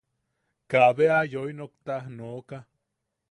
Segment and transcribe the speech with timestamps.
[0.69, 2.57] Kaabe aa yoi nokta nooka.